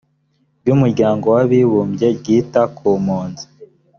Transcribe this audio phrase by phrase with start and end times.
[0.61, 3.45] ry umuryango w abibumbye ryita ku mpunzi